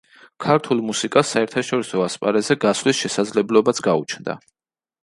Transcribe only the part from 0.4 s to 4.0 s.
ქართულ მუსიკას საერთაშორისო ასპარეზზე გასვლის შესაძლებლობაც